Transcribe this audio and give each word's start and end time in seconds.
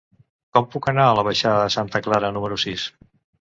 Com 0.55 0.63
puc 0.75 0.87
anar 0.91 1.05
a 1.09 1.11
la 1.19 1.25
baixada 1.27 1.67
de 1.67 1.75
Santa 1.75 2.03
Clara 2.09 2.33
número 2.39 2.59
sis? 2.65 2.89